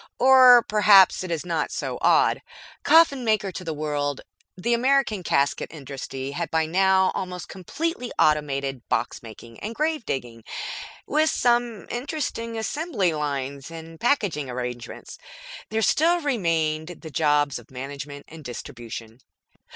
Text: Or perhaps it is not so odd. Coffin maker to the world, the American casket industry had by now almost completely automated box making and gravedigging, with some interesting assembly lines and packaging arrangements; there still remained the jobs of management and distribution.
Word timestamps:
Or 0.17 0.63
perhaps 0.67 1.23
it 1.23 1.29
is 1.29 1.45
not 1.45 1.69
so 1.71 1.99
odd. 2.01 2.41
Coffin 2.81 3.23
maker 3.23 3.51
to 3.51 3.63
the 3.63 3.71
world, 3.71 4.21
the 4.57 4.73
American 4.73 5.21
casket 5.21 5.69
industry 5.71 6.31
had 6.31 6.49
by 6.49 6.65
now 6.65 7.11
almost 7.13 7.49
completely 7.49 8.11
automated 8.17 8.81
box 8.89 9.21
making 9.21 9.59
and 9.59 9.75
gravedigging, 9.75 10.43
with 11.05 11.29
some 11.29 11.85
interesting 11.91 12.57
assembly 12.57 13.13
lines 13.13 13.69
and 13.69 13.99
packaging 13.99 14.49
arrangements; 14.49 15.19
there 15.69 15.83
still 15.83 16.19
remained 16.21 17.01
the 17.01 17.11
jobs 17.11 17.59
of 17.59 17.69
management 17.69 18.25
and 18.27 18.43
distribution. 18.43 19.19